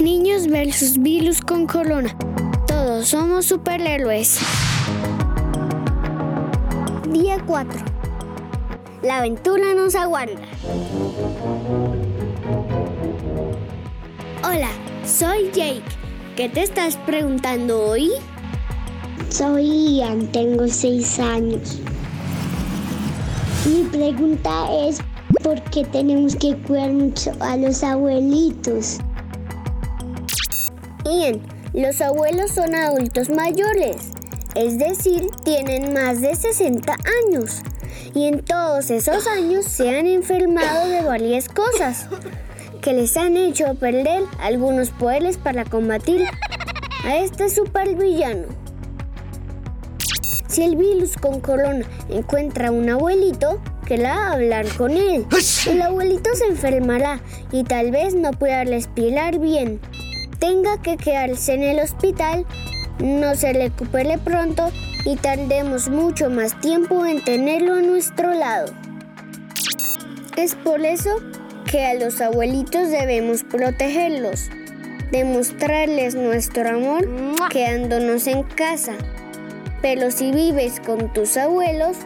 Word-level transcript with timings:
Niños 0.00 0.46
versus 0.46 0.96
virus 0.96 1.40
con 1.40 1.66
corona. 1.66 2.16
Todos 2.68 3.08
somos 3.08 3.46
superhéroes. 3.46 4.38
Día 7.10 7.42
4. 7.44 7.80
La 9.02 9.18
aventura 9.18 9.74
nos 9.74 9.96
aguanta. 9.96 10.40
Hola, 14.44 14.70
soy 15.04 15.50
Jake. 15.52 15.82
¿Qué 16.36 16.48
te 16.48 16.62
estás 16.62 16.96
preguntando 16.98 17.84
hoy? 17.84 18.12
Soy 19.30 19.96
Ian, 19.96 20.28
tengo 20.28 20.68
6 20.68 21.18
años. 21.18 21.80
Mi 23.66 23.82
pregunta 23.82 24.72
es, 24.72 25.00
¿por 25.42 25.60
qué 25.72 25.84
tenemos 25.84 26.36
que 26.36 26.56
cuidar 26.58 26.92
mucho 26.92 27.32
a 27.40 27.56
los 27.56 27.82
abuelitos? 27.82 29.00
Ian, 31.08 31.40
los 31.72 32.00
abuelos 32.00 32.50
son 32.50 32.74
adultos 32.74 33.30
mayores, 33.30 33.96
es 34.54 34.78
decir, 34.78 35.28
tienen 35.44 35.92
más 35.92 36.20
de 36.20 36.34
60 36.34 36.96
años. 37.26 37.62
Y 38.14 38.26
en 38.26 38.44
todos 38.44 38.90
esos 38.90 39.26
años 39.26 39.64
se 39.64 39.96
han 39.96 40.06
enfermado 40.06 40.88
de 40.88 41.02
varias 41.02 41.48
cosas 41.48 42.06
que 42.80 42.92
les 42.92 43.16
han 43.16 43.36
hecho 43.36 43.74
perder 43.74 44.22
algunos 44.40 44.90
poderes 44.90 45.36
para 45.36 45.64
combatir 45.64 46.24
a 47.04 47.16
este 47.16 47.48
supervillano. 47.48 48.46
Si 50.48 50.62
el 50.62 50.76
virus 50.76 51.16
con 51.16 51.40
corona 51.40 51.86
encuentra 52.08 52.68
a 52.68 52.70
un 52.70 52.88
abuelito, 52.88 53.60
que 53.88 53.96
la 53.96 54.14
va 54.14 54.26
a 54.26 54.32
hablar 54.34 54.66
con 54.76 54.90
él. 54.90 55.24
El 55.66 55.80
abuelito 55.80 56.28
se 56.34 56.44
enfermará 56.44 57.20
y 57.50 57.64
tal 57.64 57.90
vez 57.90 58.14
no 58.14 58.32
pueda 58.32 58.64
respirar 58.64 59.38
bien. 59.38 59.80
Tenga 60.38 60.80
que 60.80 60.96
quedarse 60.96 61.54
en 61.54 61.64
el 61.64 61.80
hospital, 61.80 62.46
no 63.00 63.34
se 63.34 63.52
recupere 63.52 64.18
pronto 64.18 64.70
y 65.04 65.16
tardemos 65.16 65.88
mucho 65.88 66.30
más 66.30 66.60
tiempo 66.60 67.04
en 67.06 67.24
tenerlo 67.24 67.74
a 67.74 67.82
nuestro 67.82 68.34
lado. 68.34 68.72
Es 70.36 70.54
por 70.54 70.80
eso 70.82 71.10
que 71.68 71.84
a 71.84 71.94
los 71.94 72.20
abuelitos 72.20 72.90
debemos 72.90 73.42
protegerlos, 73.42 74.48
demostrarles 75.10 76.14
nuestro 76.14 76.68
amor 76.68 77.08
quedándonos 77.50 78.28
en 78.28 78.44
casa. 78.44 78.92
Pero 79.82 80.10
si 80.12 80.30
vives 80.30 80.80
con 80.80 81.12
tus 81.12 81.36
abuelos, 81.36 81.96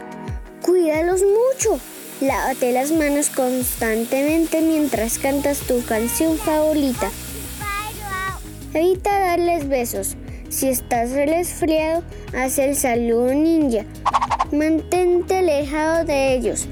cuídalos 0.61 1.21
mucho. 1.21 1.79
Lávate 2.21 2.71
las 2.71 2.91
manos 2.91 3.29
constantemente 3.29 4.61
mientras 4.61 5.19
cantas 5.19 5.59
tu 5.59 5.83
canción 5.85 6.37
favorita. 6.37 7.11
Evita 8.73 9.19
darles 9.19 9.67
besos. 9.69 10.15
Si 10.49 10.67
estás 10.67 11.11
resfriado, 11.11 12.03
haz 12.35 12.57
el 12.57 12.75
saludo 12.75 13.31
ninja. 13.33 13.85
Mantente 14.51 15.37
alejado 15.37 16.05
de 16.05 16.33
ellos. 16.33 16.67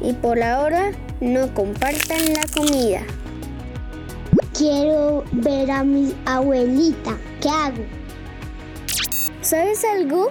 Y 0.00 0.14
por 0.14 0.42
ahora, 0.42 0.90
no 1.20 1.54
compartan 1.54 2.18
la 2.34 2.44
comida. 2.52 3.02
Quiero 4.52 5.22
ver 5.30 5.70
a 5.70 5.84
mi 5.84 6.12
abuelita. 6.26 7.16
¿Qué 7.40 7.48
hago? 7.48 7.84
¿Sabes 9.40 9.84
algo? 9.84 10.30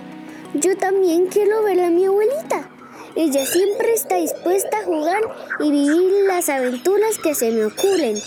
Yo 0.56 0.76
también 0.76 1.28
quiero 1.28 1.64
ver 1.64 1.80
a 1.80 1.90
mi 1.90 2.06
abuelita. 2.06 2.70
Ella 3.16 3.46
siempre 3.46 3.94
está 3.94 4.18
dispuesta 4.18 4.80
a 4.80 4.84
jugar 4.84 5.22
y 5.62 5.72
vivir 5.72 6.26
las 6.28 6.50
aventuras 6.50 7.18
que 7.18 7.34
se 7.34 7.52
me 7.52 7.66
ocurren. 7.66 8.18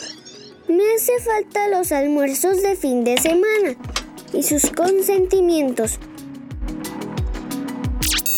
Me 0.68 0.82
hace 0.96 1.12
falta 1.20 1.68
los 1.68 1.92
almuerzos 1.92 2.60
de 2.60 2.74
fin 2.74 3.04
de 3.04 3.16
semana 3.18 3.76
y 4.32 4.42
sus 4.42 4.72
consentimientos. 4.72 6.00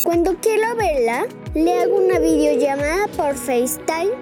Cuando 0.05 0.37
quiero 0.37 0.77
verla, 0.77 1.27
le 1.55 1.78
hago 1.78 1.97
una 1.97 2.19
videollamada 2.19 3.09
por 3.16 3.34
FaceTime 3.34 4.12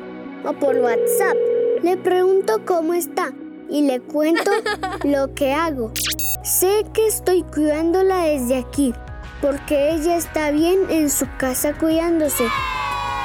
o 0.44 0.52
por 0.52 0.76
WhatsApp. 0.76 1.36
Le 1.82 1.96
pregunto 1.96 2.64
cómo 2.64 2.94
está 2.94 3.32
y 3.68 3.82
le 3.82 3.98
cuento 3.98 4.52
lo 5.02 5.34
que 5.34 5.52
hago. 5.52 5.90
Sé 6.44 6.84
que 6.94 7.08
estoy 7.08 7.42
cuidándola 7.42 8.26
desde 8.26 8.56
aquí 8.56 8.94
porque 9.42 9.90
ella 9.90 10.16
está 10.16 10.52
bien 10.52 10.78
en 10.90 11.10
su 11.10 11.26
casa 11.38 11.74
cuidándose 11.74 12.44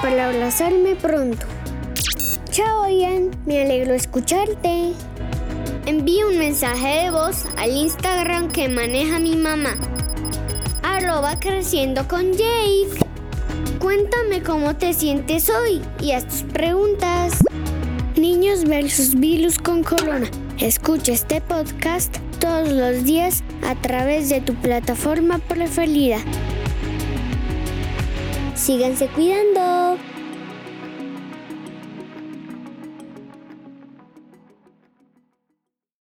para 0.02 0.30
abrazarme 0.30 0.96
pronto. 0.96 1.46
Me 3.44 3.60
alegro 3.64 3.96
escucharte. 3.96 4.94
Envío 5.88 6.28
un 6.28 6.38
mensaje 6.38 7.06
de 7.06 7.10
voz 7.10 7.46
al 7.58 7.72
Instagram 7.72 8.50
que 8.50 8.70
maneja 8.70 9.18
mi 9.18 9.36
mamá. 9.36 9.76
Arroba 10.84 11.40
creciendo 11.40 12.08
con 12.08 12.34
Jake. 12.34 13.04
Cuéntame 13.80 14.44
cómo 14.44 14.76
te 14.76 14.94
sientes 14.94 15.50
hoy 15.50 15.82
y 16.00 16.12
haz 16.12 16.28
tus 16.28 16.44
preguntas. 16.44 17.40
Niños 18.16 18.64
versus 18.64 19.16
virus 19.16 19.58
con 19.58 19.84
corona. 19.84 20.30
Escucha 20.60 21.12
este 21.12 21.42
podcast 21.42 22.16
todos 22.40 22.70
los 22.70 23.06
días 23.06 23.44
a 23.68 23.74
través 23.74 24.30
de 24.30 24.42
tu 24.42 24.54
plataforma 24.54 25.40
preferida. 25.40 26.20
Síganse 28.54 29.08
cuidando. 29.08 29.98